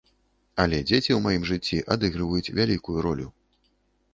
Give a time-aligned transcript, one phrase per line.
[0.61, 3.27] Але дзеці ў маім жыцці адыгрываюць вялікую ролю.